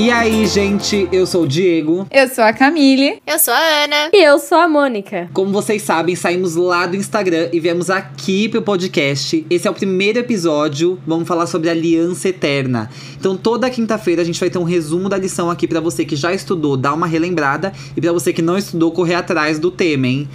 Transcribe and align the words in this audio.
E 0.00 0.10
aí, 0.10 0.46
gente, 0.46 1.06
eu 1.12 1.26
sou 1.26 1.42
o 1.42 1.46
Diego. 1.46 2.06
Eu 2.10 2.26
sou 2.26 2.42
a 2.42 2.54
Camille. 2.54 3.20
Eu 3.26 3.38
sou 3.38 3.52
a 3.52 3.84
Ana. 3.84 4.08
E 4.14 4.24
eu 4.24 4.38
sou 4.38 4.56
a 4.56 4.66
Mônica. 4.66 5.28
Como 5.34 5.52
vocês 5.52 5.82
sabem, 5.82 6.16
saímos 6.16 6.56
lá 6.56 6.86
do 6.86 6.96
Instagram 6.96 7.50
e 7.52 7.60
viemos 7.60 7.90
aqui 7.90 8.48
pro 8.48 8.62
podcast. 8.62 9.44
Esse 9.50 9.68
é 9.68 9.70
o 9.70 9.74
primeiro 9.74 10.18
episódio. 10.18 10.98
Vamos 11.06 11.28
falar 11.28 11.44
sobre 11.44 11.68
aliança 11.68 12.30
eterna. 12.30 12.88
Então, 13.18 13.36
toda 13.36 13.68
quinta-feira 13.68 14.22
a 14.22 14.24
gente 14.24 14.40
vai 14.40 14.48
ter 14.48 14.56
um 14.56 14.64
resumo 14.64 15.06
da 15.06 15.18
lição 15.18 15.50
aqui 15.50 15.68
para 15.68 15.80
você 15.80 16.02
que 16.02 16.16
já 16.16 16.32
estudou, 16.32 16.78
dar 16.78 16.94
uma 16.94 17.06
relembrada 17.06 17.70
e 17.94 18.00
para 18.00 18.10
você 18.10 18.32
que 18.32 18.40
não 18.40 18.56
estudou, 18.56 18.92
correr 18.92 19.16
atrás 19.16 19.58
do 19.58 19.70
tema, 19.70 20.06
hein? 20.06 20.26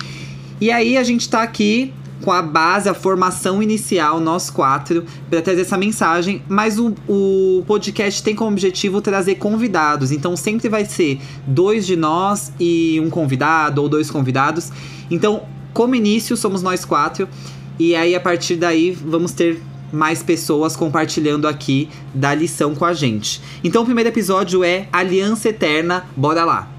E 0.62 0.70
aí 0.70 0.96
a 0.96 1.04
gente 1.04 1.28
tá 1.28 1.42
aqui 1.42 1.92
com 2.26 2.32
a 2.32 2.42
base, 2.42 2.90
a 2.90 2.94
formação 2.96 3.62
inicial, 3.62 4.20
nós 4.20 4.50
quatro, 4.50 5.06
para 5.30 5.44
trazer 5.44 5.62
essa 5.62 5.78
mensagem. 5.78 6.42
Mas 6.50 6.80
o, 6.80 6.96
o 7.08 7.64
podcast 7.68 8.24
tem 8.24 8.36
como 8.36 8.52
objetivo 8.52 9.00
trazer 9.00 9.36
convidados. 9.36 10.12
Então 10.12 10.36
sempre 10.36 10.68
vai 10.68 10.86
ser 10.86 11.22
dois 11.46 11.86
de 11.86 11.96
nós 11.96 12.52
e 12.60 13.00
um 13.00 13.12
convidado, 13.12 13.80
ou 13.84 13.88
dois 13.88 14.10
convidados. 14.10 14.72
Então, 15.12 15.44
como 15.72 15.94
início, 15.94 16.36
somos 16.36 16.64
nós 16.64 16.84
quatro. 16.84 17.30
E 17.78 17.96
aí, 17.96 18.16
a 18.16 18.20
partir 18.20 18.56
daí, 18.56 18.92
vamos 18.92 19.32
ter 19.34 19.62
mais 19.94 20.24
pessoas 20.24 20.76
compartilhando 20.76 21.48
aqui 21.48 21.90
da 22.14 22.34
lição 22.34 22.74
com 22.74 22.86
a 22.86 22.94
gente. 22.94 23.40
Então, 23.64 23.84
o 23.84 23.86
primeiro 23.86 24.10
episódio 24.10 24.64
é 24.64 24.88
Aliança 24.92 25.50
Eterna. 25.50 26.06
Bora 26.16 26.44
lá! 26.44 26.72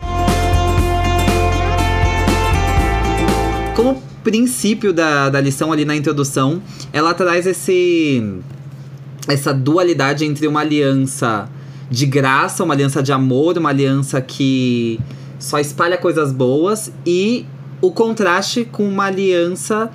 Como 3.76 4.02
princípio 4.26 4.92
da, 4.92 5.30
da 5.30 5.40
lição 5.40 5.72
ali 5.72 5.84
na 5.84 5.94
introdução, 5.94 6.60
ela 6.92 7.14
traz 7.14 7.46
esse 7.46 8.40
essa 9.28 9.54
dualidade 9.54 10.24
entre 10.24 10.48
uma 10.48 10.62
aliança 10.62 11.48
de 11.88 12.06
graça, 12.06 12.64
uma 12.64 12.74
aliança 12.74 13.00
de 13.00 13.12
amor, 13.12 13.56
uma 13.56 13.68
aliança 13.68 14.20
que 14.20 14.98
só 15.38 15.60
espalha 15.60 15.96
coisas 15.96 16.32
boas 16.32 16.92
e 17.06 17.46
o 17.80 17.92
contraste 17.92 18.64
com 18.64 18.88
uma 18.88 19.04
aliança 19.04 19.92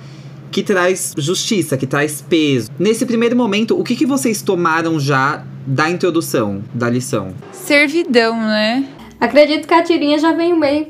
que 0.50 0.62
traz 0.62 1.12
justiça, 1.18 1.76
que 1.76 1.86
traz 1.86 2.22
peso. 2.26 2.70
Nesse 2.78 3.04
primeiro 3.04 3.36
momento, 3.36 3.78
o 3.78 3.84
que, 3.84 3.94
que 3.94 4.06
vocês 4.06 4.40
tomaram 4.40 4.98
já 4.98 5.44
da 5.66 5.90
introdução 5.90 6.62
da 6.72 6.88
lição? 6.88 7.34
Servidão, 7.52 8.34
né? 8.34 8.88
Acredito 9.20 9.68
que 9.68 9.74
a 9.74 9.82
tirinha 9.82 10.18
já 10.18 10.32
veio 10.32 10.56
meio, 10.56 10.86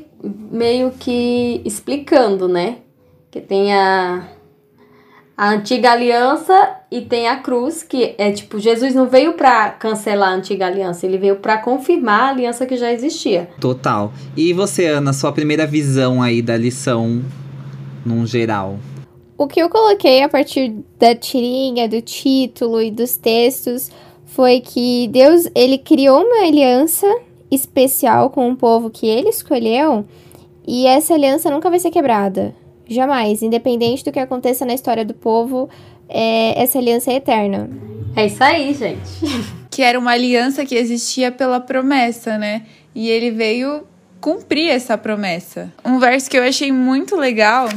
meio 0.49 0.91
que 0.97 1.61
explicando, 1.65 2.47
né? 2.47 2.77
Que 3.33 3.41
tem 3.41 3.73
a, 3.73 4.27
a 5.35 5.49
antiga 5.49 5.93
aliança 5.93 6.53
e 6.91 7.01
tem 7.01 7.27
a 7.27 7.37
cruz, 7.37 7.81
que 7.81 8.13
é 8.15 8.31
tipo, 8.31 8.59
Jesus 8.59 8.93
não 8.93 9.07
veio 9.07 9.33
para 9.33 9.71
cancelar 9.71 10.29
a 10.29 10.35
antiga 10.35 10.67
aliança, 10.67 11.07
ele 11.07 11.17
veio 11.17 11.37
para 11.37 11.57
confirmar 11.57 12.19
a 12.19 12.29
aliança 12.29 12.67
que 12.67 12.77
já 12.77 12.91
existia. 12.91 13.49
Total. 13.59 14.13
E 14.37 14.53
você, 14.53 14.85
Ana, 14.85 15.13
sua 15.13 15.31
primeira 15.31 15.65
visão 15.65 16.21
aí 16.21 16.43
da 16.43 16.55
lição 16.55 17.23
num 18.05 18.23
geral? 18.23 18.77
O 19.35 19.47
que 19.47 19.59
eu 19.59 19.67
coloquei 19.67 20.21
a 20.21 20.29
partir 20.29 20.71
da 20.99 21.15
tirinha, 21.15 21.89
do 21.89 22.03
título 22.03 22.79
e 22.79 22.91
dos 22.91 23.17
textos 23.17 23.89
foi 24.27 24.59
que 24.59 25.07
Deus, 25.07 25.49
ele 25.55 25.79
criou 25.79 26.21
uma 26.21 26.45
aliança 26.45 27.07
especial 27.49 28.29
com 28.29 28.51
o 28.51 28.55
povo 28.55 28.91
que 28.91 29.07
ele 29.07 29.29
escolheu, 29.29 30.05
e 30.67 30.85
essa 30.85 31.15
aliança 31.15 31.49
nunca 31.49 31.71
vai 31.71 31.79
ser 31.79 31.89
quebrada. 31.89 32.53
Jamais, 32.87 33.41
independente 33.41 34.03
do 34.03 34.11
que 34.11 34.19
aconteça 34.19 34.65
na 34.65 34.73
história 34.73 35.05
do 35.05 35.13
povo, 35.13 35.69
é, 36.09 36.61
essa 36.61 36.77
aliança 36.77 37.11
é 37.11 37.15
eterna. 37.15 37.69
É 38.15 38.25
isso 38.25 38.43
aí, 38.43 38.73
gente. 38.73 39.53
Que 39.73 39.81
era 39.81 39.97
uma 39.97 40.11
aliança 40.11 40.63
que 40.63 40.75
existia 40.75 41.31
pela 41.31 41.59
promessa, 41.59 42.37
né? 42.37 42.61
E 42.93 43.09
ele 43.09 43.31
veio 43.31 43.87
cumprir 44.21 44.69
essa 44.69 44.95
promessa. 44.95 45.73
Um 45.83 45.97
verso 45.97 46.29
que 46.29 46.37
eu 46.37 46.43
achei 46.43 46.71
muito 46.71 47.15
legal 47.15 47.67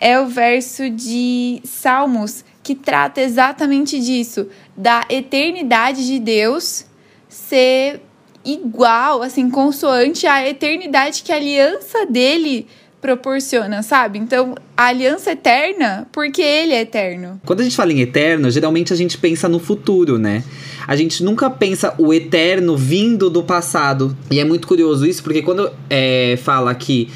é 0.00 0.20
o 0.20 0.26
verso 0.26 0.88
de 0.88 1.60
Salmos, 1.64 2.44
que 2.62 2.74
trata 2.74 3.20
exatamente 3.20 3.98
disso, 3.98 4.48
da 4.76 5.04
eternidade 5.10 6.06
de 6.06 6.20
Deus 6.20 6.86
ser 7.28 8.00
igual, 8.44 9.22
assim, 9.22 9.50
consoante 9.50 10.26
à 10.26 10.46
eternidade 10.48 11.22
que 11.22 11.32
a 11.32 11.36
aliança 11.36 12.06
dele 12.06 12.66
proporciona, 13.04 13.82
sabe? 13.82 14.18
Então, 14.18 14.54
a 14.74 14.86
aliança 14.86 15.32
eterna, 15.32 16.08
porque 16.10 16.40
ele 16.40 16.72
é 16.72 16.80
eterno. 16.80 17.38
Quando 17.44 17.60
a 17.60 17.62
gente 17.62 17.76
fala 17.76 17.92
em 17.92 18.00
eterno, 18.00 18.50
geralmente 18.50 18.94
a 18.94 18.96
gente 18.96 19.18
pensa 19.18 19.46
no 19.46 19.58
futuro, 19.58 20.18
né? 20.18 20.42
A 20.86 20.96
gente 20.96 21.22
nunca 21.22 21.50
pensa 21.50 21.92
o 21.98 22.14
eterno 22.14 22.78
vindo 22.78 23.28
do 23.28 23.42
passado. 23.42 24.16
E 24.30 24.40
é 24.40 24.44
muito 24.44 24.66
curioso 24.66 25.04
isso, 25.04 25.22
porque 25.22 25.42
quando 25.42 25.70
é, 25.90 26.38
fala 26.42 26.74
que 26.74 27.10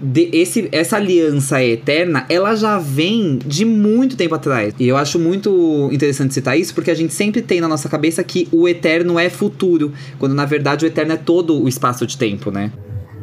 de, 0.00 0.30
esse, 0.32 0.66
essa 0.72 0.96
aliança 0.96 1.60
é 1.60 1.72
eterna, 1.72 2.24
ela 2.30 2.54
já 2.54 2.78
vem 2.78 3.38
de 3.44 3.66
muito 3.66 4.16
tempo 4.16 4.34
atrás. 4.34 4.72
E 4.78 4.88
eu 4.88 4.96
acho 4.96 5.18
muito 5.18 5.90
interessante 5.92 6.32
citar 6.32 6.58
isso, 6.58 6.74
porque 6.74 6.90
a 6.90 6.94
gente 6.94 7.12
sempre 7.12 7.42
tem 7.42 7.60
na 7.60 7.68
nossa 7.68 7.86
cabeça 7.86 8.24
que 8.24 8.48
o 8.50 8.66
eterno 8.66 9.18
é 9.18 9.28
futuro, 9.28 9.92
quando 10.18 10.34
na 10.34 10.46
verdade 10.46 10.86
o 10.86 10.88
eterno 10.88 11.12
é 11.12 11.18
todo 11.18 11.62
o 11.62 11.68
espaço 11.68 12.06
de 12.06 12.16
tempo, 12.16 12.50
né? 12.50 12.72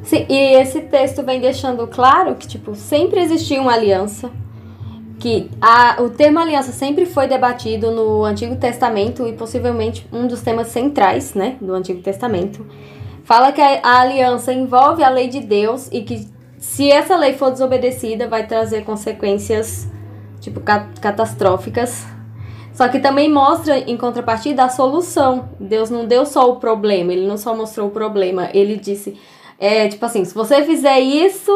Sim, 0.03 0.25
e 0.27 0.55
esse 0.55 0.81
texto 0.81 1.23
vem 1.23 1.39
deixando 1.39 1.85
claro 1.87 2.35
que, 2.35 2.47
tipo, 2.47 2.75
sempre 2.75 3.19
existiu 3.19 3.61
uma 3.61 3.73
aliança, 3.73 4.31
que 5.19 5.49
a, 5.61 6.01
o 6.01 6.09
termo 6.09 6.39
aliança 6.39 6.71
sempre 6.71 7.05
foi 7.05 7.27
debatido 7.27 7.91
no 7.91 8.23
Antigo 8.23 8.55
Testamento 8.55 9.27
e 9.27 9.33
possivelmente 9.33 10.07
um 10.11 10.25
dos 10.25 10.41
temas 10.41 10.67
centrais, 10.67 11.35
né, 11.35 11.57
do 11.61 11.73
Antigo 11.73 12.01
Testamento. 12.01 12.65
Fala 13.23 13.51
que 13.51 13.61
a, 13.61 13.79
a 13.83 14.01
aliança 14.01 14.51
envolve 14.51 15.03
a 15.03 15.09
lei 15.09 15.27
de 15.27 15.39
Deus 15.39 15.87
e 15.91 16.01
que 16.01 16.27
se 16.57 16.91
essa 16.91 17.15
lei 17.15 17.33
for 17.33 17.51
desobedecida, 17.51 18.27
vai 18.27 18.45
trazer 18.45 18.83
consequências, 18.83 19.87
tipo, 20.39 20.59
cat 20.59 20.99
catastróficas. 20.99 22.05
Só 22.73 22.87
que 22.87 22.99
também 22.99 23.31
mostra, 23.31 23.79
em 23.79 23.97
contrapartida, 23.97 24.63
a 24.63 24.69
solução. 24.69 25.49
Deus 25.59 25.89
não 25.89 26.05
deu 26.05 26.25
só 26.25 26.49
o 26.49 26.55
problema, 26.57 27.13
ele 27.13 27.27
não 27.27 27.37
só 27.37 27.55
mostrou 27.55 27.87
o 27.87 27.91
problema, 27.91 28.49
ele 28.53 28.75
disse 28.75 29.19
é 29.61 29.87
tipo 29.87 30.03
assim, 30.03 30.25
se 30.25 30.33
você 30.33 30.63
fizer 30.63 30.99
isso, 30.99 31.51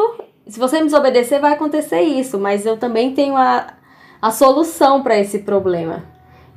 se 0.47 0.59
você 0.59 0.77
me 0.77 0.85
desobedecer, 0.85 1.41
vai 1.41 1.53
acontecer 1.53 2.01
isso, 2.01 2.37
mas 2.37 2.63
eu 2.63 2.77
também 2.77 3.15
tenho 3.15 3.35
a, 3.35 3.73
a 4.21 4.29
solução 4.29 5.01
para 5.01 5.17
esse 5.17 5.39
problema. 5.39 6.03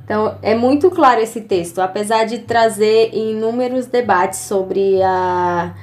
Então, 0.05 0.37
é 0.43 0.55
muito 0.55 0.91
claro 0.91 1.23
esse 1.23 1.41
texto, 1.41 1.81
apesar 1.81 2.25
de 2.25 2.41
trazer 2.41 3.15
inúmeros 3.15 3.87
debates 3.87 4.41
sobre 4.41 5.03
a, 5.03 5.75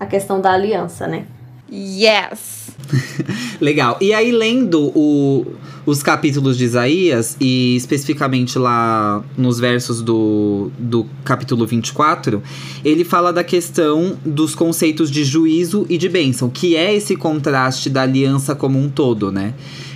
a 0.00 0.06
questão 0.06 0.40
da 0.40 0.52
aliança, 0.52 1.06
né? 1.06 1.26
Yes! 1.70 2.67
Legal. 3.60 3.96
E 4.00 4.12
aí, 4.12 4.30
lendo 4.30 4.92
o, 4.94 5.46
os 5.84 6.02
capítulos 6.02 6.56
de 6.56 6.64
Isaías, 6.64 7.36
e 7.40 7.76
especificamente 7.76 8.58
lá 8.58 9.22
nos 9.36 9.58
versos 9.58 10.02
do, 10.02 10.70
do 10.78 11.06
capítulo 11.24 11.66
24, 11.66 12.42
ele 12.84 13.04
fala 13.04 13.32
da 13.32 13.44
questão 13.44 14.16
dos 14.24 14.54
conceitos 14.54 15.10
de 15.10 15.24
juízo 15.24 15.86
e 15.88 15.98
de 15.98 16.08
bênção, 16.08 16.48
que 16.48 16.76
é 16.76 16.94
esse 16.94 17.16
contraste 17.16 17.90
da 17.90 18.02
aliança 18.02 18.54
como 18.54 18.78
um 18.78 18.88
todo, 18.88 19.30
né? 19.32 19.54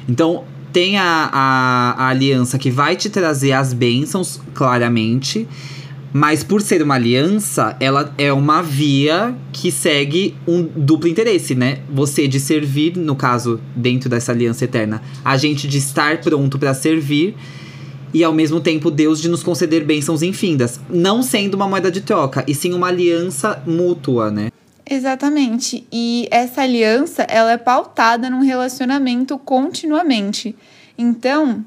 Então, 0.09 0.45
tem 0.73 0.97
a, 0.97 1.31
a, 1.33 2.05
a 2.05 2.09
aliança 2.09 2.59
que 2.59 2.71
vai 2.71 2.97
te 2.97 3.11
trazer 3.11 3.53
as 3.53 3.73
bênçãos, 3.73 4.41
claramente 4.55 5.47
mas 6.13 6.45
por 6.45 6.61
ser 6.61 6.83
uma 6.83 6.95
aliança, 6.95 7.75
ela 7.81 8.13
é 8.19 8.33
uma 8.33 8.63
via 8.63 9.35
que 9.53 9.73
segue 9.73 10.37
um 10.47 10.63
duplo 10.63 11.09
interesse, 11.09 11.55
né? 11.55 11.79
Você 11.91 12.29
de 12.29 12.39
servir, 12.39 12.97
no 12.97 13.17
caso, 13.17 13.61
dentro 13.75 14.11
dessa 14.11 14.33
aliança 14.33 14.65
eterna, 14.65 15.03
a 15.25 15.37
gente 15.37 15.67
de 15.67 15.79
estar 15.79 16.21
pronto 16.21 16.59
para 16.59 16.75
servir 16.75 17.35
e 18.13 18.23
ao 18.23 18.33
mesmo 18.33 18.61
tempo 18.61 18.91
Deus 18.91 19.21
de 19.21 19.29
nos 19.29 19.43
conceder 19.43 19.85
bênçãos 19.85 20.23
infindas, 20.23 20.79
não 20.91 21.23
sendo 21.23 21.55
uma 21.55 21.67
moeda 21.67 21.91
de 21.91 22.03
troca, 22.03 22.45
e 22.47 22.55
sim 22.55 22.75
uma 22.75 22.89
aliança 22.89 23.63
mútua, 23.67 24.31
né? 24.31 24.51
Exatamente. 24.89 25.87
E 25.91 26.29
essa 26.31 26.63
aliança, 26.63 27.23
ela 27.23 27.53
é 27.53 27.57
pautada 27.57 28.29
num 28.29 28.43
relacionamento 28.43 29.39
continuamente. 29.39 30.55
Então, 30.99 31.65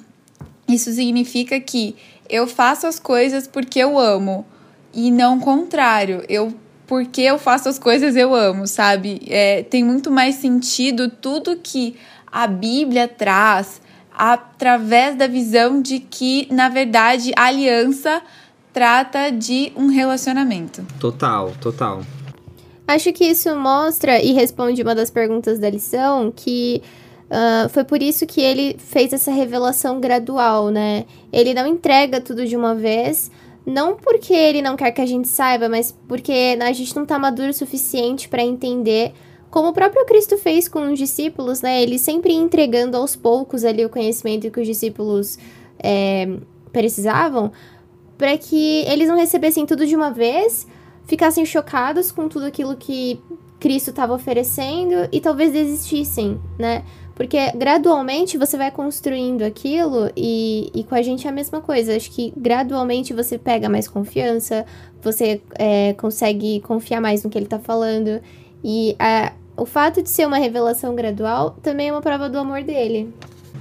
isso 0.68 0.92
significa 0.92 1.59
que 1.59 1.95
eu 2.30 2.48
faço 2.48 2.88
as 2.88 3.00
coisas 3.00 3.48
porque 3.48 3.80
eu 3.80 3.98
amo 3.98 4.45
e 4.94 5.12
não 5.12 5.38
o 5.38 5.42
contrário. 5.42 6.24
Eu 6.30 6.54
porque 6.88 7.22
eu 7.22 7.39
faço 7.39 7.68
as 7.68 7.80
coisas 7.80 8.16
eu 8.16 8.36
amo, 8.36 8.68
sabe? 8.68 9.22
É, 9.27 9.63
tem 9.63 9.83
muito 9.83 10.12
mais 10.12 10.36
sentido 10.36 11.10
tudo 11.10 11.56
que 11.56 11.95
a 12.31 12.45
Bíblia 12.45 13.07
traz 13.07 13.81
através 14.16 15.16
da 15.16 15.27
visão 15.27 15.81
de 15.81 16.00
que, 16.00 16.48
na 16.51 16.69
verdade, 16.69 17.31
a 17.36 17.45
aliança 17.45 18.22
trata 18.71 19.31
de 19.31 19.71
um 19.75 19.88
relacionamento. 19.88 20.86
Total, 21.00 21.51
total. 21.60 22.04
Acho 22.88 23.12
que 23.12 23.25
isso 23.25 23.54
mostra 23.56 24.21
e 24.21 24.31
responde 24.33 24.81
uma 24.83 24.94
das 24.94 25.10
perguntas 25.10 25.57
da 25.57 25.69
lição 25.69 26.31
que 26.33 26.83
Uh, 27.25 27.68
foi 27.69 27.83
por 27.83 28.01
isso 28.04 28.25
que 28.25 28.39
ele 28.39 28.77
fez 28.77 29.12
essa 29.12 29.31
revelação 29.31 30.00
gradual, 30.00 30.69
né? 30.69 31.06
Ele 31.33 31.54
não 31.54 31.66
entrega 31.66 32.22
tudo 32.22 32.45
de 32.45 32.56
uma 32.56 32.75
vez, 32.75 33.31
Não 33.66 33.95
porque 33.95 34.33
ele 34.33 34.62
não 34.62 34.75
quer 34.75 34.92
que 34.92 35.01
a 35.01 35.06
gente 35.06 35.27
saiba, 35.27 35.68
mas 35.68 35.92
porque 36.07 36.56
a 36.62 36.72
gente 36.72 36.95
não 36.95 37.06
tá 37.06 37.18
maduro 37.18 37.50
o 37.50 37.54
suficiente 37.54 38.30
para 38.30 38.44
entender 38.44 39.12
como 39.50 39.69
o 39.69 39.74
próprio 39.74 40.06
Cristo 40.06 40.38
fez 40.38 40.68
com 40.68 40.92
os 40.92 41.00
discípulos, 41.00 41.62
né? 41.62 41.81
Ele 41.81 41.98
sempre 41.98 42.33
entregando 42.33 42.95
aos 42.95 43.16
poucos 43.16 43.63
ali 43.66 43.83
o 43.83 43.89
conhecimento 43.89 44.51
que 44.51 44.60
os 44.60 44.68
discípulos 44.68 45.39
é, 45.80 46.28
precisavam, 46.71 47.51
para 48.18 48.38
que 48.38 48.83
eles 48.86 49.07
não 49.07 49.18
recebessem 49.18 49.66
tudo 49.66 49.88
de 49.88 49.95
uma 49.95 50.12
vez, 50.12 50.68
ficassem 51.06 51.45
chocados 51.45 52.12
com 52.12 52.28
tudo 52.28 52.45
aquilo 52.45 52.75
que 52.75 53.19
Cristo 53.60 53.89
estava 53.89 54.13
oferecendo 54.13 55.07
e 55.12 55.19
talvez 55.19 55.51
desistissem, 55.51 56.39
né? 56.60 56.83
Porque 57.15 57.38
gradualmente 57.56 58.38
você 58.38 58.57
vai 58.57 58.69
construindo 58.69 59.41
aquilo 59.44 60.12
e, 60.17 60.69
e 60.75 60.83
com 60.83 60.95
a 60.95 61.01
gente 61.01 61.25
é 61.25 61.29
a 61.29 61.33
mesma 61.33 61.62
coisa. 61.62 61.95
Acho 61.95 62.12
que 62.12 62.33
gradualmente 62.35 63.13
você 63.13 63.38
pega 63.38 63.69
mais 63.69 63.88
confiança, 63.88 64.65
você 65.01 65.41
é, 65.57 65.94
consegue 65.94 66.59
confiar 66.59 67.00
mais 67.00 67.23
no 67.23 67.29
que 67.29 67.38
ele 67.38 67.45
tá 67.45 67.57
falando. 67.57 68.19
E 68.62 68.97
a, 69.00 69.31
o 69.56 69.65
fato 69.65 70.01
de 70.01 70.09
ser 70.09 70.27
uma 70.27 70.38
revelação 70.38 70.94
gradual 70.94 71.57
também 71.63 71.88
é 71.88 71.91
uma 71.91 72.01
prova 72.01 72.27
do 72.27 72.38
amor 72.38 72.63
dele. 72.63 73.09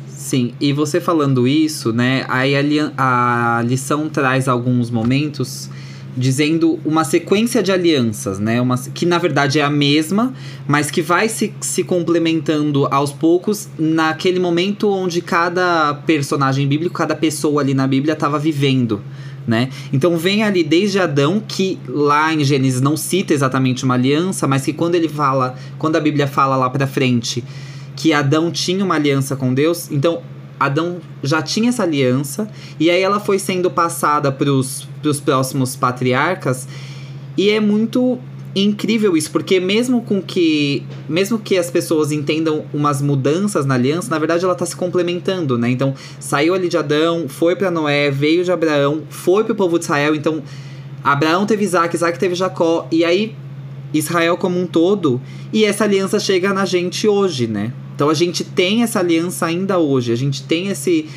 Sim, 0.08 0.54
e 0.60 0.72
você 0.72 1.00
falando 1.00 1.46
isso, 1.46 1.92
né? 1.92 2.24
Aí 2.28 2.56
a, 2.56 3.58
a 3.58 3.62
lição 3.62 4.08
traz 4.08 4.48
alguns 4.48 4.90
momentos 4.90 5.68
dizendo 6.16 6.78
uma 6.84 7.05
sequência 7.05 7.62
de 7.62 7.72
alianças, 7.72 8.38
né? 8.38 8.61
Uma, 8.61 8.78
que 8.78 9.05
na 9.05 9.19
verdade 9.19 9.58
é 9.58 9.62
a 9.62 9.70
mesma, 9.70 10.32
mas 10.66 10.90
que 10.90 11.02
vai 11.02 11.28
se, 11.28 11.52
se 11.61 11.82
complementando 11.82 12.87
aos 12.90 13.12
poucos 13.12 13.69
naquele 13.78 14.38
momento 14.38 14.88
onde 14.90 15.20
cada 15.20 15.94
personagem 16.06 16.66
bíblico, 16.66 16.94
cada 16.94 17.14
pessoa 17.14 17.61
ali 17.61 17.75
na 17.75 17.87
Bíblia 17.87 18.14
estava 18.14 18.38
vivendo. 18.38 19.00
Né? 19.46 19.69
Então 19.93 20.16
vem 20.16 20.43
ali 20.43 20.64
desde 20.64 20.99
Adão, 20.99 21.43
que 21.46 21.78
lá 21.87 22.32
em 22.32 22.43
Gênesis 22.43 22.81
não 22.81 22.96
cita 22.96 23.34
exatamente 23.34 23.84
uma 23.84 23.93
aliança, 23.93 24.46
mas 24.46 24.64
que 24.64 24.72
quando 24.72 24.94
ele 24.94 25.08
fala, 25.08 25.55
quando 25.78 25.96
a 25.96 26.00
Bíblia 26.00 26.26
fala 26.26 26.56
lá 26.56 26.70
pra 26.70 26.87
frente 26.87 27.44
que 27.96 28.12
Adão 28.12 28.50
tinha 28.50 28.84
uma 28.84 28.94
aliança 28.96 29.37
com 29.37 29.55
Deus, 29.55 29.90
então 29.90 30.22
Adão 30.58 30.98
já 31.22 31.42
tinha 31.42 31.68
essa 31.68 31.82
aliança, 31.82 32.48
e 32.78 32.90
aí 32.90 33.02
ela 33.02 33.20
foi 33.20 33.38
sendo 33.38 33.70
passada 33.70 34.30
para 34.30 34.50
os 34.50 34.86
próximos 35.24 35.76
patriarcas, 35.76 36.68
e 37.36 37.50
é 37.50 37.60
muito 37.60 38.18
incrível 38.54 39.16
isso, 39.16 39.30
porque 39.30 39.58
mesmo 39.58 40.02
com 40.02 40.22
que 40.22 40.84
mesmo 41.08 41.38
que 41.38 41.58
as 41.58 41.70
pessoas 41.70 42.12
entendam 42.12 42.64
umas 42.72 43.02
mudanças 43.02 43.66
na 43.66 43.74
aliança, 43.74 44.08
na 44.08 44.18
verdade 44.18 44.44
ela 44.44 44.52
está 44.52 44.64
se 44.64 44.76
complementando, 44.76 45.58
né? 45.58 45.68
Então, 45.70 45.94
saiu 46.20 46.54
ali 46.54 46.68
de 46.68 46.76
Adão, 46.76 47.28
foi 47.28 47.56
para 47.56 47.70
Noé, 47.70 48.10
veio 48.10 48.44
de 48.44 48.52
Abraão, 48.52 49.02
foi 49.08 49.42
para 49.42 49.52
o 49.52 49.56
povo 49.56 49.78
de 49.78 49.84
Israel, 49.84 50.14
então 50.14 50.42
Abraão 51.02 51.46
teve 51.46 51.64
Isaac, 51.64 51.94
Isaac 51.96 52.18
teve 52.18 52.34
Jacó, 52.34 52.86
e 52.92 53.04
aí 53.04 53.34
Israel 53.92 54.36
como 54.36 54.60
um 54.60 54.66
todo, 54.66 55.20
e 55.52 55.64
essa 55.64 55.84
aliança 55.84 56.20
chega 56.20 56.52
na 56.52 56.64
gente 56.64 57.08
hoje, 57.08 57.48
né? 57.48 57.72
Então 57.94 58.08
a 58.08 58.14
gente 58.14 58.44
tem 58.44 58.82
essa 58.82 58.99
aliança 58.99 59.46
ainda 59.46 59.79
hoje, 59.79 60.12
a 60.12 60.17
gente 60.17 60.43
tem 60.43 60.69
esse, 60.69 61.08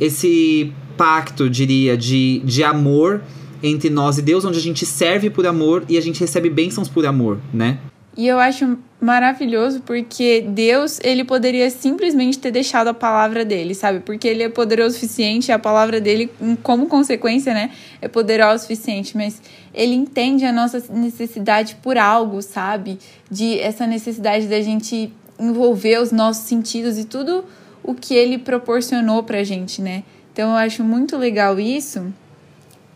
esse 0.00 0.72
pacto, 0.96 1.48
diria, 1.48 1.96
de, 1.96 2.40
de 2.44 2.62
amor 2.62 3.22
entre 3.62 3.88
nós 3.88 4.18
e 4.18 4.22
Deus, 4.22 4.44
onde 4.44 4.58
a 4.58 4.62
gente 4.62 4.84
serve 4.84 5.30
por 5.30 5.46
amor 5.46 5.84
e 5.88 5.96
a 5.96 6.00
gente 6.00 6.20
recebe 6.20 6.50
bênçãos 6.50 6.88
por 6.88 7.06
amor, 7.06 7.38
né? 7.52 7.78
E 8.16 8.28
eu 8.28 8.38
acho 8.38 8.78
maravilhoso 9.00 9.80
porque 9.80 10.40
Deus, 10.46 11.00
ele 11.02 11.24
poderia 11.24 11.68
simplesmente 11.68 12.38
ter 12.38 12.52
deixado 12.52 12.88
a 12.88 12.94
palavra 12.94 13.44
dele, 13.44 13.74
sabe? 13.74 14.00
Porque 14.00 14.28
ele 14.28 14.42
é 14.44 14.48
poderoso 14.48 14.90
o 14.96 15.00
suficiente, 15.00 15.50
a 15.50 15.58
palavra 15.58 16.00
dele, 16.00 16.30
como 16.62 16.86
consequência, 16.86 17.52
né, 17.52 17.70
é 18.00 18.06
poderosa 18.06 18.56
o 18.56 18.58
suficiente, 18.60 19.16
mas 19.16 19.42
ele 19.74 19.94
entende 19.94 20.44
a 20.44 20.52
nossa 20.52 20.82
necessidade 20.90 21.76
por 21.82 21.98
algo, 21.98 22.40
sabe? 22.40 22.98
De 23.28 23.58
essa 23.58 23.86
necessidade 23.86 24.46
da 24.46 24.60
gente 24.60 25.12
envolver 25.38 26.00
os 26.00 26.12
nossos 26.12 26.44
sentidos 26.44 26.98
e 26.98 27.04
tudo 27.04 27.44
o 27.82 27.94
que 27.94 28.14
ele 28.14 28.38
proporcionou 28.38 29.22
pra 29.22 29.44
gente, 29.44 29.82
né? 29.82 30.04
Então 30.32 30.50
eu 30.50 30.56
acho 30.56 30.82
muito 30.82 31.16
legal 31.16 31.60
isso. 31.60 32.12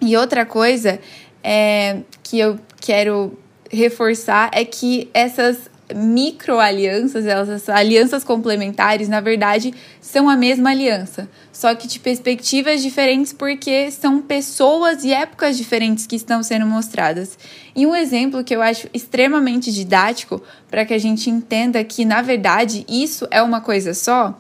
E 0.00 0.17
outra 0.17 0.46
coisa 0.46 0.99
é, 1.43 2.00
que 2.23 2.38
eu 2.38 2.58
quero 2.81 3.38
reforçar 3.70 4.50
é 4.52 4.64
que 4.64 5.11
essas 5.12 5.70
micro 5.94 6.58
alianças, 6.58 7.26
essas 7.26 7.69
alianças 7.69 8.23
complementares, 8.25 9.08
na 9.08 9.20
verdade, 9.20 9.73
são 10.00 10.29
a 10.29 10.37
mesma 10.37 10.70
aliança, 10.70 11.29
só 11.52 11.75
que 11.75 11.88
de 11.88 11.99
perspectivas 11.99 12.82
diferentes 12.82 13.32
porque 13.32 13.90
são 13.90 14.20
pessoas 14.20 15.05
e 15.05 15.12
épocas 15.12 15.56
diferentes 15.56 16.06
que 16.06 16.17
estão 16.17 16.43
sendo 16.43 16.67
mostradas. 16.67 17.38
E 17.75 17.87
um 17.87 17.94
exemplo 17.94 18.44
que 18.44 18.55
eu 18.55 18.62
acho 18.62 18.88
extremamente 18.93 19.73
didático 19.73 20.43
para 20.70 20.85
que 20.85 20.94
a 20.94 20.99
gente 20.99 21.31
entenda 21.31 21.82
que, 21.85 22.05
na 22.05 22.23
verdade, 22.23 22.85
isso 22.88 23.26
é 23.31 23.43
uma 23.43 23.61
coisa 23.61 23.94
só 23.94 24.38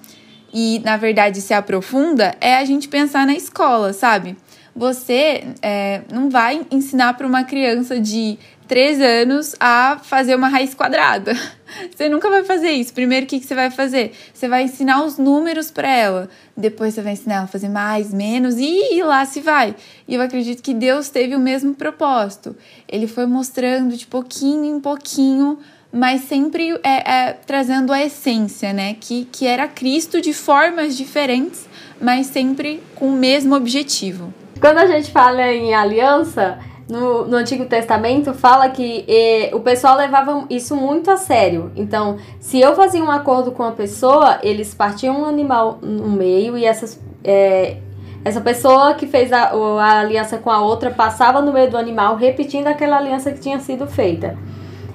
e, 0.52 0.80
na 0.84 0.96
verdade, 0.96 1.40
se 1.40 1.54
aprofunda 1.54 2.34
é 2.40 2.56
a 2.56 2.64
gente 2.64 2.88
pensar 2.88 3.26
na 3.26 3.34
escola, 3.34 3.92
sabe? 3.92 4.36
Você 4.74 5.44
é, 5.60 6.02
não 6.12 6.30
vai 6.30 6.64
ensinar 6.70 7.14
para 7.14 7.26
uma 7.26 7.42
criança 7.42 8.00
de 8.00 8.38
três 8.68 9.00
anos 9.00 9.56
a 9.58 9.98
fazer 10.02 10.34
uma 10.36 10.48
raiz 10.48 10.74
quadrada. 10.74 11.32
Você 11.94 12.08
nunca 12.08 12.30
vai 12.30 12.44
fazer 12.44 12.70
isso. 12.70 12.92
Primeiro, 12.92 13.24
o 13.24 13.28
que, 13.28 13.40
que 13.40 13.46
você 13.46 13.54
vai 13.54 13.70
fazer? 13.70 14.12
Você 14.32 14.48
vai 14.48 14.62
ensinar 14.62 15.04
os 15.04 15.18
números 15.18 15.70
para 15.70 15.88
ela. 15.88 16.28
Depois, 16.56 16.94
você 16.94 17.02
vai 17.02 17.12
ensinar 17.12 17.36
ela 17.36 17.44
a 17.44 17.48
fazer 17.48 17.68
mais, 17.68 18.12
menos 18.12 18.56
e, 18.56 18.94
e 18.94 19.02
lá 19.02 19.24
se 19.26 19.40
vai. 19.40 19.76
E 20.06 20.14
eu 20.14 20.22
acredito 20.22 20.62
que 20.62 20.72
Deus 20.72 21.10
teve 21.10 21.36
o 21.36 21.38
mesmo 21.38 21.74
propósito. 21.74 22.56
Ele 22.88 23.06
foi 23.06 23.26
mostrando 23.26 23.96
de 23.96 24.06
pouquinho 24.06 24.64
em 24.64 24.80
pouquinho, 24.80 25.58
mas 25.92 26.22
sempre 26.22 26.72
é, 26.82 27.12
é, 27.12 27.32
trazendo 27.46 27.92
a 27.92 28.02
essência, 28.02 28.72
né? 28.72 28.96
Que, 28.98 29.26
que 29.30 29.46
era 29.46 29.68
Cristo 29.68 30.22
de 30.22 30.32
formas 30.32 30.96
diferentes, 30.96 31.68
mas 32.00 32.28
sempre 32.28 32.82
com 32.94 33.08
o 33.08 33.12
mesmo 33.12 33.54
objetivo. 33.54 34.32
Quando 34.58 34.78
a 34.78 34.86
gente 34.86 35.10
fala 35.12 35.42
em 35.52 35.74
aliança, 35.74 36.58
no, 36.88 37.26
no 37.26 37.36
Antigo 37.36 37.66
Testamento 37.66 38.32
fala 38.32 38.70
que 38.70 39.04
eh, 39.06 39.50
o 39.52 39.60
pessoal 39.60 39.96
levava 39.96 40.46
isso 40.48 40.74
muito 40.74 41.10
a 41.10 41.18
sério. 41.18 41.70
Então, 41.76 42.16
se 42.40 42.58
eu 42.58 42.74
fazia 42.74 43.04
um 43.04 43.10
acordo 43.10 43.52
com 43.52 43.62
uma 43.62 43.72
pessoa, 43.72 44.38
eles 44.42 44.74
partiam 44.74 45.20
um 45.20 45.24
animal 45.26 45.78
no 45.82 46.08
meio 46.08 46.56
e 46.56 46.64
essas, 46.64 46.98
eh, 47.22 47.76
essa 48.24 48.40
pessoa 48.40 48.94
que 48.94 49.06
fez 49.06 49.30
a, 49.32 49.50
a 49.50 50.00
aliança 50.00 50.38
com 50.38 50.50
a 50.50 50.62
outra 50.62 50.90
passava 50.90 51.42
no 51.42 51.52
meio 51.52 51.70
do 51.70 51.76
animal, 51.76 52.16
repetindo 52.16 52.68
aquela 52.68 52.96
aliança 52.96 53.30
que 53.32 53.40
tinha 53.40 53.60
sido 53.60 53.86
feita. 53.86 54.38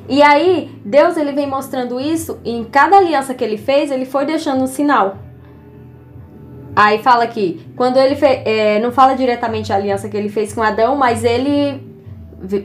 E 0.09 0.21
aí, 0.21 0.71
Deus 0.83 1.15
ele 1.15 1.31
vem 1.31 1.47
mostrando 1.47 1.99
isso, 1.99 2.39
e 2.43 2.51
em 2.51 2.63
cada 2.63 2.97
aliança 2.97 3.33
que 3.35 3.43
ele 3.43 3.57
fez, 3.57 3.91
ele 3.91 4.05
foi 4.05 4.25
deixando 4.25 4.63
um 4.63 4.67
sinal. 4.67 5.17
Aí 6.75 6.97
fala 7.03 7.23
aqui, 7.23 7.65
quando 7.75 7.97
ele 7.97 8.15
fez, 8.15 8.41
é, 8.45 8.79
não 8.79 8.91
fala 8.91 9.13
diretamente 9.13 9.71
a 9.71 9.75
aliança 9.75 10.09
que 10.09 10.17
ele 10.17 10.29
fez 10.29 10.53
com 10.53 10.63
Adão, 10.63 10.95
mas 10.95 11.23
ele 11.23 11.92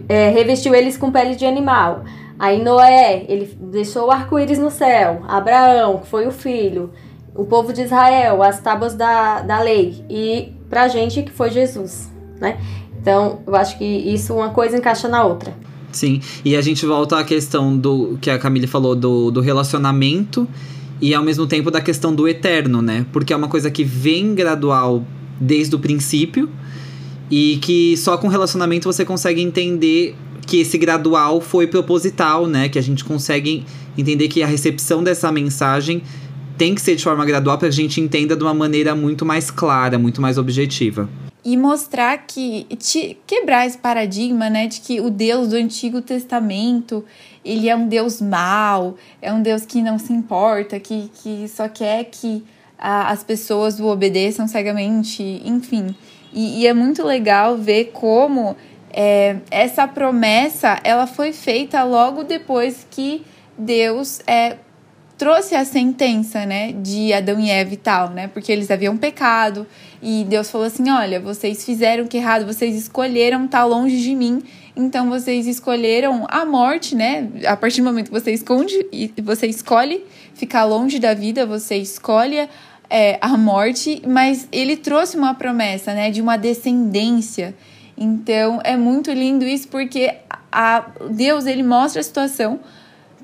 é, 0.09 0.31
revestiu 0.31 0.75
eles 0.75 0.97
com 0.97 1.11
pele 1.11 1.35
de 1.35 1.45
animal. 1.45 2.05
Aí 2.39 2.63
Noé, 2.63 3.25
ele 3.29 3.57
deixou 3.61 4.07
o 4.07 4.11
arco-íris 4.11 4.59
no 4.59 4.71
céu. 4.71 5.23
Abraão, 5.27 5.99
que 5.99 6.07
foi 6.07 6.27
o 6.27 6.31
filho. 6.31 6.91
O 7.35 7.45
povo 7.45 7.73
de 7.73 7.83
Israel, 7.83 8.43
as 8.43 8.61
tábuas 8.61 8.95
da, 8.95 9.41
da 9.43 9.61
lei. 9.61 10.05
E 10.09 10.53
pra 10.69 10.89
gente, 10.89 11.23
que 11.23 11.33
foi 11.33 11.51
Jesus, 11.51 12.11
né? 12.41 12.59
Então, 13.01 13.41
eu 13.47 13.55
acho 13.55 13.79
que 13.79 13.85
isso, 13.85 14.35
uma 14.35 14.51
coisa 14.51 14.77
encaixa 14.77 15.09
na 15.09 15.25
outra. 15.25 15.55
Sim, 15.91 16.21
e 16.45 16.55
a 16.55 16.61
gente 16.61 16.85
volta 16.85 17.19
à 17.19 17.25
questão 17.25 17.77
do 17.77 18.19
que 18.21 18.31
a 18.31 18.39
Camille 18.39 18.67
falou 18.67 18.95
do, 18.95 19.31
do 19.31 19.41
relacionamento 19.41 20.47
e 21.01 21.15
ao 21.15 21.23
mesmo 21.23 21.47
tempo 21.47 21.71
da 21.71 21.81
questão 21.81 22.15
do 22.15 22.29
eterno, 22.29 22.83
né? 22.83 23.07
Porque 23.13 23.33
é 23.33 23.37
uma 23.37 23.49
coisa 23.49 23.71
que 23.71 23.85
vem 23.85 24.35
gradual 24.35 25.03
desde 25.41 25.75
o 25.75 25.79
princípio 25.79 26.49
e 27.31 27.59
que 27.63 27.97
só 27.97 28.17
com 28.17 28.29
relacionamento 28.29 28.91
você 28.91 29.05
consegue 29.05 29.41
entender 29.41 30.17
que 30.47 30.61
esse 30.61 30.79
gradual 30.79 31.41
foi 31.41 31.67
proposital, 31.67 32.47
né? 32.47 32.69
Que 32.69 32.79
a 32.79 32.83
gente 32.83 33.05
consegue 33.05 33.65
entender 33.97 34.29
que 34.29 34.43
a 34.43 34.47
recepção 34.47 35.03
dessa 35.03 35.31
mensagem 35.31 36.03
tem 36.57 36.75
que 36.75 36.81
ser 36.81 36.97
de 36.97 37.05
forma 37.05 37.25
gradual 37.25 37.59
para 37.59 37.69
a 37.69 37.71
gente 37.71 38.01
entenda 38.01 38.35
de 38.35 38.43
uma 38.43 38.55
maneira 38.55 38.95
muito 38.95 39.25
mais 39.25 39.51
clara, 39.51 39.99
muito 39.99 40.21
mais 40.21 40.39
objetiva. 40.39 41.09
E 41.45 41.57
mostrar 41.57 42.19
que 42.27 42.67
quebrar 43.27 43.67
esse 43.67 43.79
paradigma, 43.79 44.51
né, 44.51 44.67
de 44.67 44.81
que 44.81 45.01
o 45.01 45.09
Deus 45.09 45.49
do 45.49 45.57
Antigo 45.57 46.03
Testamento 46.03 47.05
ele 47.45 47.69
é 47.69 47.77
um 47.77 47.89
Deus 47.89 48.21
mau, 48.21 48.97
é 49.23 49.33
um 49.33 49.41
Deus 49.41 49.65
que 49.65 49.81
não 49.81 49.99
se 49.99 50.13
importa, 50.13 50.79
que, 50.81 51.11
que 51.23 51.47
só 51.49 51.69
quer 51.69 52.05
que 52.05 52.45
a, 52.79 53.11
as 53.11 53.23
pessoas 53.23 53.81
o 53.81 53.87
obedeçam 53.87 54.47
cegamente, 54.47 55.23
enfim. 55.45 55.95
E, 56.39 56.61
e 56.61 56.67
é 56.69 56.73
muito 56.73 57.05
legal 57.05 57.59
ver 57.59 57.87
como 57.87 58.55
é, 58.93 59.39
essa 59.51 59.89
promessa 59.89 60.79
ela 60.85 61.05
foi 61.05 61.33
feita 61.33 61.83
logo 61.83 62.23
depois 62.23 62.87
que 62.89 63.25
Deus 63.59 64.21
é, 64.25 64.55
trouxe 65.17 65.57
a 65.57 65.65
sentença, 65.65 66.47
né, 66.47 66.71
de 66.71 67.13
Adão 67.13 67.41
e 67.41 67.51
Eva 67.51 67.75
e 67.75 67.77
tal, 67.77 68.11
né? 68.11 68.29
Porque 68.29 68.53
eles 68.53 68.71
haviam 68.71 68.97
pecado 68.97 69.67
e 70.01 70.25
Deus 70.29 70.49
falou 70.49 70.69
assim: 70.69 70.89
"Olha, 70.89 71.19
vocês 71.19 71.65
fizeram 71.65 72.05
o 72.05 72.07
que 72.07 72.17
é 72.17 72.21
errado, 72.21 72.47
vocês 72.47 72.77
escolheram 72.77 73.47
estar 73.47 73.65
longe 73.65 74.01
de 74.01 74.15
mim, 74.15 74.41
então 74.77 75.11
vocês 75.11 75.45
escolheram 75.45 76.25
a 76.31 76.45
morte, 76.45 76.95
né? 76.95 77.29
A 77.49 77.57
partir 77.57 77.81
do 77.81 77.87
momento 77.87 78.13
que 78.13 78.21
você 78.21 78.31
esconde 78.31 78.87
e 78.93 79.13
você 79.21 79.49
escolhe 79.49 80.05
ficar 80.35 80.65
longe 80.67 81.01
da 81.01 81.15
vida, 81.15 81.45
você 81.45 81.75
escolhe 81.79 82.49
é, 82.91 83.19
a 83.21 83.37
morte, 83.37 84.03
mas 84.07 84.49
ele 84.51 84.77
trouxe 84.77 85.17
uma 85.17 85.35
promessa, 85.35 85.93
né, 85.95 86.11
de 86.11 86.21
uma 86.21 86.37
descendência. 86.37 87.55
Então 87.97 88.61
é 88.65 88.77
muito 88.77 89.11
lindo 89.11 89.45
isso 89.45 89.69
porque 89.69 90.15
a, 90.51 90.87
Deus 91.11 91.47
ele 91.47 91.63
mostra 91.63 92.01
a 92.01 92.05
situação 92.05 92.61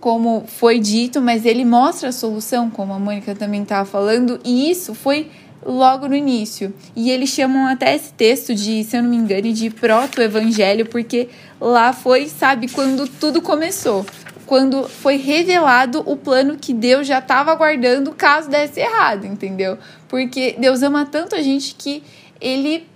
como 0.01 0.45
foi 0.47 0.79
dito, 0.79 1.23
mas 1.23 1.47
ele 1.47 1.65
mostra 1.65 2.11
a 2.11 2.13
solução, 2.13 2.69
como 2.69 2.93
a 2.93 2.99
Mônica 2.99 3.35
também 3.35 3.63
estava 3.63 3.87
falando, 3.87 4.39
e 4.45 4.71
isso 4.71 4.95
foi 4.95 5.31
logo 5.65 6.07
no 6.07 6.15
início. 6.15 6.75
E 6.95 7.11
eles 7.11 7.31
chamam 7.31 7.67
até 7.67 7.95
esse 7.95 8.13
texto 8.13 8.55
de, 8.55 8.85
se 8.85 8.99
eu 8.99 9.03
não 9.03 9.09
me 9.09 9.17
engano, 9.17 9.51
de 9.51 9.71
proto-evangelho, 9.71 10.85
porque 10.87 11.31
lá 11.59 11.95
foi, 11.95 12.29
sabe, 12.29 12.69
quando 12.69 13.09
tudo 13.09 13.41
começou. 13.41 14.05
Quando 14.47 14.89
foi 14.89 15.17
revelado 15.17 16.03
o 16.05 16.17
plano 16.17 16.57
que 16.57 16.73
Deus 16.73 17.07
já 17.07 17.19
estava 17.19 17.53
aguardando 17.53 18.13
caso 18.13 18.49
desse 18.49 18.81
errado, 18.81 19.27
entendeu? 19.27 19.79
Porque 20.09 20.55
Deus 20.59 20.83
ama 20.83 21.07
tanto 21.07 21.35
a 21.35 21.43
gente 21.43 21.75
que 21.75 22.03
ele 22.41 22.87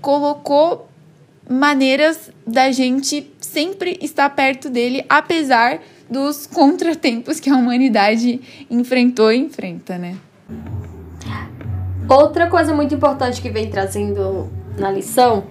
colocou 0.00 0.88
maneiras 1.48 2.30
da 2.46 2.70
gente 2.70 3.30
sempre 3.40 3.98
estar 4.02 4.28
perto 4.30 4.68
dele, 4.68 5.04
apesar 5.08 5.80
dos 6.10 6.46
contratempos 6.46 7.40
que 7.40 7.50
a 7.50 7.56
humanidade 7.56 8.40
enfrentou 8.70 9.32
e 9.32 9.36
enfrenta, 9.36 9.96
né? 9.96 10.16
Outra 12.08 12.48
coisa 12.48 12.74
muito 12.74 12.94
importante 12.94 13.40
que 13.42 13.50
vem 13.50 13.68
trazendo 13.68 14.50
na 14.78 14.90
lição, 14.90 15.44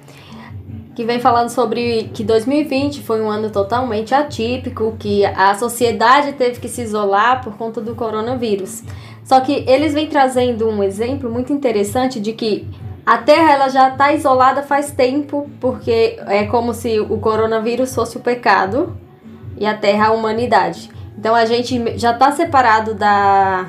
que 0.98 1.06
vem 1.06 1.20
falando 1.20 1.50
sobre 1.50 2.10
que 2.12 2.24
2020 2.24 3.04
foi 3.04 3.22
um 3.22 3.30
ano 3.30 3.52
totalmente 3.52 4.16
atípico, 4.16 4.96
que 4.98 5.24
a 5.24 5.54
sociedade 5.54 6.34
teve 6.34 6.60
que 6.60 6.68
se 6.68 6.82
isolar 6.82 7.44
por 7.44 7.56
conta 7.56 7.80
do 7.80 7.94
coronavírus. 7.94 8.82
Só 9.24 9.40
que 9.40 9.64
eles 9.68 9.94
vêm 9.94 10.08
trazendo 10.08 10.68
um 10.68 10.82
exemplo 10.84 11.30
muito 11.30 11.54
interessante 11.54 12.20
de 12.20 12.34
que 12.34 12.68
a 13.06 13.20
Terra 13.20 13.54
ela 13.54 13.70
já 13.70 13.90
está 13.90 14.12
isolada 14.12 14.64
faz 14.64 14.90
tempo, 14.90 15.48
porque 15.60 16.20
é 16.26 16.46
como 16.46 16.74
se 16.74 17.00
o 17.00 17.20
coronavírus 17.20 17.94
fosse 17.94 18.18
o 18.18 18.20
pecado 18.20 18.98
e 19.56 19.68
a 19.68 19.78
Terra 19.78 20.08
a 20.08 20.12
humanidade. 20.14 20.90
Então 21.16 21.36
a 21.36 21.46
gente 21.46 21.96
já 22.00 22.14
está 22.14 22.32
separado 22.32 22.96
da, 22.96 23.68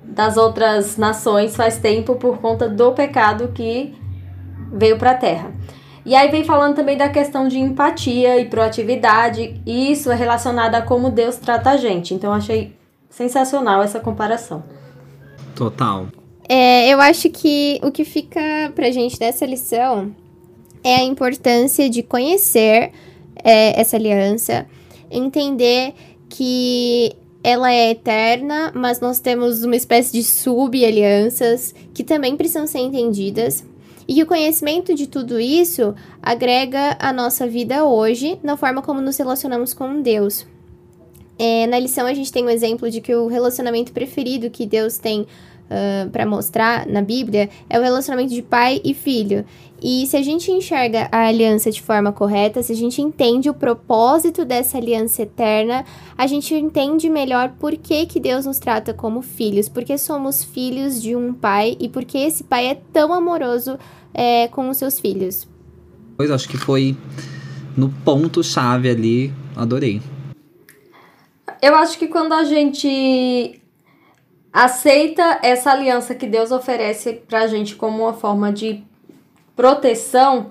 das 0.00 0.36
outras 0.36 0.96
nações 0.96 1.56
faz 1.56 1.76
tempo 1.78 2.14
por 2.14 2.38
conta 2.38 2.68
do 2.68 2.92
pecado 2.92 3.48
que 3.48 3.96
veio 4.72 4.96
para 4.96 5.10
a 5.10 5.14
Terra. 5.14 5.55
E 6.06 6.14
aí 6.14 6.30
vem 6.30 6.44
falando 6.44 6.76
também 6.76 6.96
da 6.96 7.08
questão 7.08 7.48
de 7.48 7.58
empatia 7.58 8.38
e 8.38 8.44
proatividade, 8.44 9.60
e 9.66 9.90
isso 9.90 10.08
é 10.08 10.14
relacionado 10.14 10.76
a 10.76 10.80
como 10.80 11.10
Deus 11.10 11.34
trata 11.34 11.70
a 11.70 11.76
gente. 11.76 12.14
Então 12.14 12.32
achei 12.32 12.72
sensacional 13.10 13.82
essa 13.82 13.98
comparação. 13.98 14.62
Total. 15.56 16.06
É, 16.48 16.88
eu 16.88 17.00
acho 17.00 17.28
que 17.28 17.80
o 17.82 17.90
que 17.90 18.04
fica 18.04 18.40
pra 18.72 18.92
gente 18.92 19.18
dessa 19.18 19.44
lição 19.44 20.14
é 20.84 20.94
a 20.94 21.02
importância 21.02 21.90
de 21.90 22.04
conhecer 22.04 22.92
é, 23.42 23.80
essa 23.80 23.96
aliança, 23.96 24.64
entender 25.10 25.92
que 26.28 27.16
ela 27.42 27.72
é 27.72 27.90
eterna, 27.90 28.70
mas 28.76 29.00
nós 29.00 29.18
temos 29.18 29.64
uma 29.64 29.74
espécie 29.74 30.12
de 30.12 30.22
sub-alianças 30.22 31.74
que 31.92 32.04
também 32.04 32.36
precisam 32.36 32.66
ser 32.66 32.78
entendidas. 32.78 33.64
E 34.08 34.14
que 34.14 34.22
o 34.22 34.26
conhecimento 34.26 34.94
de 34.94 35.06
tudo 35.06 35.40
isso 35.40 35.94
agrega 36.22 36.96
a 37.00 37.12
nossa 37.12 37.46
vida 37.46 37.84
hoje 37.84 38.38
na 38.42 38.56
forma 38.56 38.82
como 38.82 39.00
nos 39.00 39.16
relacionamos 39.16 39.74
com 39.74 40.00
Deus. 40.00 40.46
É, 41.38 41.66
na 41.66 41.78
lição, 41.78 42.06
a 42.06 42.14
gente 42.14 42.32
tem 42.32 42.44
um 42.44 42.48
exemplo 42.48 42.90
de 42.90 43.00
que 43.00 43.14
o 43.14 43.26
relacionamento 43.26 43.92
preferido 43.92 44.48
que 44.48 44.64
Deus 44.64 44.96
tem 44.96 45.26
uh, 45.70 46.10
para 46.10 46.26
mostrar 46.26 46.86
na 46.86 47.02
Bíblia 47.02 47.48
é 47.68 47.78
o 47.78 47.82
relacionamento 47.82 48.32
de 48.32 48.42
pai 48.42 48.80
e 48.84 48.94
filho. 48.94 49.44
E 49.82 50.06
se 50.06 50.16
a 50.16 50.22
gente 50.22 50.50
enxerga 50.50 51.08
a 51.12 51.26
aliança 51.26 51.70
de 51.70 51.82
forma 51.82 52.10
correta, 52.10 52.62
se 52.62 52.72
a 52.72 52.76
gente 52.76 53.02
entende 53.02 53.50
o 53.50 53.54
propósito 53.54 54.44
dessa 54.44 54.78
aliança 54.78 55.22
eterna, 55.22 55.84
a 56.16 56.26
gente 56.26 56.54
entende 56.54 57.10
melhor 57.10 57.50
por 57.58 57.76
que, 57.76 58.06
que 58.06 58.18
Deus 58.18 58.46
nos 58.46 58.58
trata 58.58 58.94
como 58.94 59.20
filhos, 59.20 59.68
porque 59.68 59.98
somos 59.98 60.42
filhos 60.42 61.00
de 61.00 61.14
um 61.14 61.34
pai 61.34 61.76
e 61.78 61.88
porque 61.88 62.16
esse 62.16 62.42
pai 62.42 62.68
é 62.68 62.74
tão 62.74 63.12
amoroso 63.12 63.78
é, 64.14 64.48
com 64.48 64.70
os 64.70 64.78
seus 64.78 64.98
filhos. 64.98 65.46
Pois 66.16 66.30
acho 66.30 66.48
que 66.48 66.56
foi 66.56 66.96
no 67.76 67.90
ponto-chave 67.90 68.88
ali, 68.88 69.32
adorei. 69.54 70.00
Eu 71.60 71.74
acho 71.74 71.98
que 71.98 72.08
quando 72.08 72.32
a 72.32 72.44
gente 72.44 73.60
aceita 74.56 75.38
essa 75.42 75.70
aliança 75.70 76.14
que 76.14 76.26
Deus 76.26 76.50
oferece 76.50 77.12
pra 77.28 77.46
gente 77.46 77.76
como 77.76 78.04
uma 78.04 78.14
forma 78.14 78.50
de 78.50 78.82
proteção, 79.54 80.50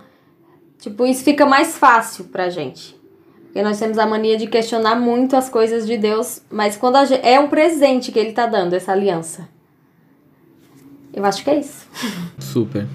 tipo, 0.77 1.07
isso 1.07 1.23
fica 1.23 1.43
mais 1.43 1.75
fácil 1.75 2.25
pra 2.25 2.51
gente. 2.51 2.95
Porque 3.45 3.63
nós 3.63 3.79
temos 3.79 3.97
a 3.97 4.05
mania 4.05 4.37
de 4.37 4.45
questionar 4.45 4.93
muito 4.93 5.35
as 5.35 5.49
coisas 5.49 5.87
de 5.87 5.97
Deus, 5.97 6.43
mas 6.51 6.77
quando 6.77 7.03
gente, 7.03 7.25
é 7.25 7.39
um 7.39 7.47
presente 7.47 8.11
que 8.11 8.19
ele 8.19 8.31
tá 8.31 8.45
dando, 8.45 8.75
essa 8.75 8.91
aliança. 8.91 9.49
Eu 11.11 11.25
acho 11.25 11.43
que 11.43 11.49
é 11.49 11.59
isso. 11.59 11.87
Super. 12.37 12.87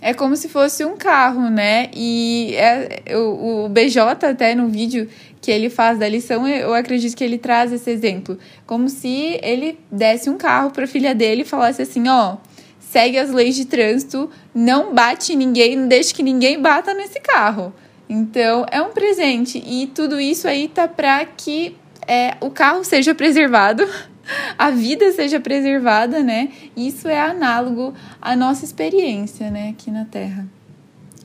É 0.00 0.14
como 0.14 0.36
se 0.36 0.48
fosse 0.48 0.84
um 0.84 0.96
carro, 0.96 1.50
né? 1.50 1.90
E 1.92 2.54
é, 2.54 3.02
o, 3.16 3.64
o 3.64 3.68
BJ, 3.68 4.26
até 4.26 4.54
no 4.54 4.68
vídeo 4.68 5.08
que 5.40 5.50
ele 5.50 5.68
faz 5.68 5.98
da 5.98 6.08
lição, 6.08 6.46
eu 6.46 6.72
acredito 6.72 7.16
que 7.16 7.24
ele 7.24 7.38
traz 7.38 7.72
esse 7.72 7.90
exemplo. 7.90 8.38
Como 8.66 8.88
se 8.88 9.38
ele 9.42 9.78
desse 9.90 10.30
um 10.30 10.36
carro 10.36 10.70
para 10.70 10.84
a 10.84 10.88
filha 10.88 11.14
dele 11.14 11.42
e 11.42 11.44
falasse 11.44 11.82
assim: 11.82 12.08
ó, 12.08 12.36
segue 12.78 13.18
as 13.18 13.30
leis 13.30 13.56
de 13.56 13.64
trânsito, 13.64 14.30
não 14.54 14.94
bate 14.94 15.34
ninguém, 15.34 15.76
não 15.76 15.88
deixe 15.88 16.14
que 16.14 16.22
ninguém 16.22 16.60
bata 16.60 16.94
nesse 16.94 17.20
carro. 17.20 17.72
Então, 18.08 18.64
é 18.70 18.80
um 18.80 18.90
presente. 18.90 19.62
E 19.66 19.86
tudo 19.88 20.20
isso 20.20 20.48
aí 20.48 20.68
tá 20.68 20.88
para 20.88 21.24
que 21.24 21.76
é, 22.06 22.36
o 22.40 22.50
carro 22.50 22.82
seja 22.84 23.14
preservado 23.14 23.86
a 24.58 24.70
vida 24.70 25.12
seja 25.12 25.40
preservada, 25.40 26.22
né? 26.22 26.50
Isso 26.76 27.08
é 27.08 27.20
análogo 27.20 27.94
à 28.20 28.36
nossa 28.36 28.64
experiência, 28.64 29.50
né, 29.50 29.70
aqui 29.70 29.90
na 29.90 30.04
Terra. 30.04 30.46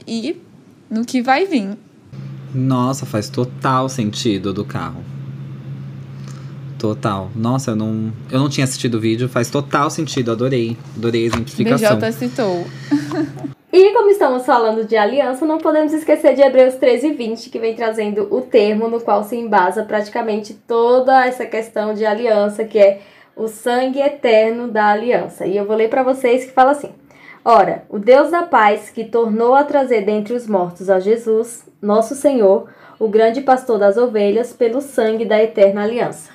E 0.08 0.38
no 0.90 1.06
que 1.06 1.22
vai 1.22 1.46
vir. 1.46 1.78
Nossa, 2.54 3.06
faz 3.06 3.30
total 3.30 3.90
sentido 3.90 4.54
do 4.54 4.64
carro. 4.64 5.04
Total. 6.78 7.32
Nossa, 7.34 7.72
eu 7.72 7.76
não, 7.76 8.12
eu 8.30 8.40
não 8.40 8.50
tinha 8.50 8.66
assistido 8.66 8.96
o 8.96 9.00
vídeo, 9.00 9.30
faz 9.30 9.50
total 9.50 9.90
sentido, 9.90 10.32
adorei. 10.32 10.78
Adorei 10.98 11.24
a 11.24 11.28
exemplificação. 11.28 11.98
BJ 11.98 12.12
citou. 12.12 12.68
Como 14.04 14.12
estamos 14.12 14.46
falando 14.46 14.84
de 14.84 14.98
aliança, 14.98 15.46
não 15.46 15.60
podemos 15.60 15.94
esquecer 15.94 16.36
de 16.36 16.42
Hebreus 16.42 16.76
13 16.76 17.08
e 17.08 17.14
20, 17.14 17.50
que 17.50 17.58
vem 17.58 17.74
trazendo 17.74 18.28
o 18.36 18.42
termo 18.42 18.90
no 18.90 19.00
qual 19.00 19.24
se 19.24 19.38
embasa 19.38 19.86
praticamente 19.86 20.54
toda 20.54 21.26
essa 21.26 21.46
questão 21.46 21.94
de 21.94 22.06
aliança, 22.06 22.66
que 22.66 22.78
é 22.78 23.00
o 23.34 23.48
sangue 23.48 24.02
eterno 24.02 24.68
da 24.68 24.88
aliança. 24.88 25.46
E 25.46 25.56
eu 25.56 25.66
vou 25.66 25.78
ler 25.78 25.90
para 25.90 26.04
vocês 26.04 26.44
que 26.44 26.52
fala 26.52 26.72
assim: 26.72 26.92
Ora, 27.46 27.86
o 27.88 27.98
Deus 27.98 28.30
da 28.30 28.44
paz, 28.44 28.90
que 28.90 29.06
tornou 29.06 29.56
a 29.56 29.64
trazer 29.64 30.02
dentre 30.02 30.34
os 30.34 30.48
mortos 30.48 30.90
a 30.90 31.00
Jesus, 31.00 31.64
nosso 31.82 32.14
Senhor, 32.14 32.70
o 33.00 33.08
grande 33.08 33.40
pastor 33.40 33.80
das 33.80 33.96
ovelhas, 33.96 34.52
pelo 34.52 34.82
sangue 34.82 35.24
da 35.24 35.42
eterna 35.42 35.82
aliança. 35.82 36.30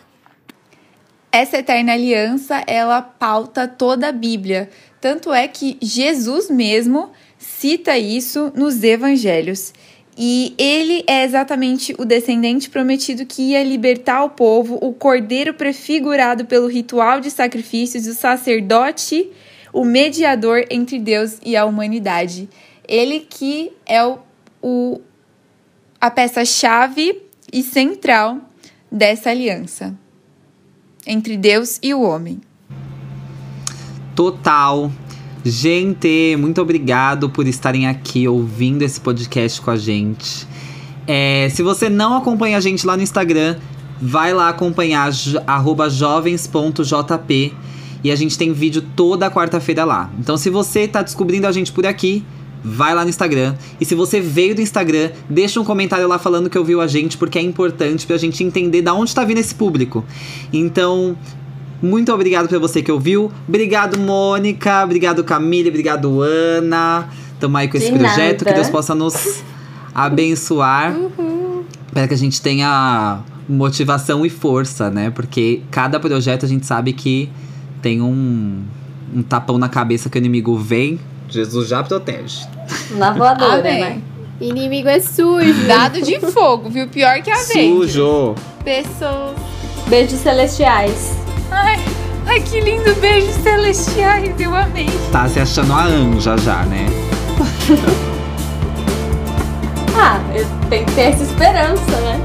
Essa 1.30 1.58
eterna 1.58 1.92
aliança, 1.92 2.64
ela 2.66 3.02
pauta 3.02 3.68
toda 3.68 4.08
a 4.08 4.12
Bíblia. 4.12 4.70
Tanto 4.98 5.32
é 5.32 5.46
que 5.46 5.76
Jesus 5.82 6.50
mesmo 6.50 7.10
cita 7.38 7.96
isso 7.96 8.52
nos 8.54 8.82
evangelhos. 8.82 9.72
E 10.16 10.52
ele 10.58 11.04
é 11.06 11.22
exatamente 11.24 11.94
o 11.96 12.04
descendente 12.04 12.68
prometido 12.68 13.24
que 13.24 13.50
ia 13.50 13.62
libertar 13.62 14.24
o 14.24 14.30
povo, 14.30 14.76
o 14.82 14.92
cordeiro 14.92 15.54
prefigurado 15.54 16.44
pelo 16.44 16.66
ritual 16.66 17.20
de 17.20 17.30
sacrifícios, 17.30 18.06
o 18.06 18.14
sacerdote, 18.14 19.30
o 19.72 19.84
mediador 19.84 20.64
entre 20.70 20.98
Deus 20.98 21.38
e 21.44 21.56
a 21.56 21.64
humanidade. 21.64 22.48
Ele 22.86 23.20
que 23.20 23.70
é 23.86 24.04
o, 24.04 24.18
o 24.60 25.00
a 26.00 26.10
peça-chave 26.10 27.22
e 27.52 27.62
central 27.62 28.38
dessa 28.90 29.30
aliança 29.30 29.96
entre 31.06 31.36
Deus 31.36 31.78
e 31.82 31.94
o 31.94 32.02
homem. 32.02 32.40
Total. 34.14 34.90
Gente, 35.48 36.36
muito 36.38 36.60
obrigado 36.60 37.30
por 37.30 37.48
estarem 37.48 37.86
aqui 37.86 38.28
ouvindo 38.28 38.82
esse 38.82 39.00
podcast 39.00 39.62
com 39.62 39.70
a 39.70 39.76
gente. 39.76 40.46
É, 41.06 41.48
se 41.48 41.62
você 41.62 41.88
não 41.88 42.14
acompanha 42.14 42.58
a 42.58 42.60
gente 42.60 42.86
lá 42.86 42.98
no 42.98 43.02
Instagram, 43.02 43.56
vai 44.00 44.34
lá 44.34 44.50
acompanhar 44.50 45.10
jovens.jp 45.90 47.54
e 48.04 48.10
a 48.10 48.16
gente 48.16 48.36
tem 48.36 48.52
vídeo 48.52 48.82
toda 48.94 49.30
quarta-feira 49.30 49.86
lá. 49.86 50.10
Então 50.18 50.36
se 50.36 50.50
você 50.50 50.86
tá 50.86 51.00
descobrindo 51.00 51.46
a 51.46 51.52
gente 51.52 51.72
por 51.72 51.86
aqui, 51.86 52.22
vai 52.62 52.94
lá 52.94 53.02
no 53.02 53.08
Instagram. 53.08 53.54
E 53.80 53.86
se 53.86 53.94
você 53.94 54.20
veio 54.20 54.54
do 54.54 54.60
Instagram, 54.60 55.12
deixa 55.30 55.58
um 55.58 55.64
comentário 55.64 56.06
lá 56.06 56.18
falando 56.18 56.50
que 56.50 56.58
ouviu 56.58 56.78
a 56.80 56.86
gente, 56.86 57.16
porque 57.16 57.38
é 57.38 57.42
importante 57.42 58.06
pra 58.06 58.18
gente 58.18 58.44
entender 58.44 58.82
da 58.82 58.92
onde 58.92 59.14
tá 59.14 59.24
vindo 59.24 59.38
esse 59.38 59.54
público. 59.54 60.04
Então, 60.52 61.16
muito 61.82 62.12
obrigado 62.12 62.48
pra 62.48 62.58
você 62.58 62.82
que 62.82 62.90
ouviu. 62.90 63.30
Obrigado, 63.48 63.98
Mônica. 63.98 64.82
Obrigado, 64.84 65.22
Camille. 65.24 65.68
Obrigado, 65.68 66.20
Ana. 66.22 67.08
Tamo 67.38 67.56
aí 67.56 67.68
com 67.68 67.76
esse 67.76 67.92
De 67.92 67.98
projeto. 67.98 68.44
Que. 68.44 68.52
Deus 68.52 68.68
possa 68.68 68.94
nos 68.94 69.42
abençoar. 69.94 70.94
Para 71.92 72.06
que 72.08 72.14
a 72.14 72.16
gente 72.16 72.40
tenha 72.42 73.20
motivação 73.48 74.26
e 74.26 74.30
força, 74.30 74.90
né? 74.90 75.10
Porque 75.10 75.62
cada 75.70 75.98
projeto 75.98 76.44
a 76.44 76.48
gente 76.48 76.66
sabe 76.66 76.92
que 76.92 77.28
tem 77.80 78.02
um, 78.02 78.62
um 79.14 79.22
tapão 79.22 79.56
na 79.58 79.68
cabeça 79.68 80.08
que 80.10 80.18
o 80.18 80.20
inimigo 80.20 80.56
vem. 80.56 80.98
Jesus 81.28 81.68
já 81.68 81.82
protege. 81.82 82.46
Na 82.92 83.12
voadora, 83.12 83.60
Amém. 83.60 83.80
né? 83.80 84.02
Inimigo 84.40 84.88
é 84.88 85.00
sujo. 85.00 85.66
Dado 85.66 86.00
de 86.02 86.20
fogo, 86.32 86.70
viu? 86.70 86.86
Pior 86.88 87.20
que 87.22 87.30
a 87.30 87.36
verde. 87.36 87.68
Sujo! 87.68 88.34
Pessoas. 88.64 89.36
Beijos 89.88 90.18
celestiais. 90.20 91.17
Ai, 92.28 92.40
que 92.40 92.60
lindo 92.60 92.94
beijos 92.96 93.34
celestiais. 93.42 94.38
Eu 94.38 94.54
amei. 94.54 94.88
Tá 95.10 95.28
se 95.28 95.40
achando 95.40 95.72
a 95.72 95.84
anja 95.84 96.36
já, 96.38 96.62
né? 96.64 96.86
Ah, 100.00 100.20
tenho 100.70 100.86
que 100.86 100.92
ter 100.92 101.00
essa 101.10 101.24
esperança, 101.24 101.90
né? 102.02 102.20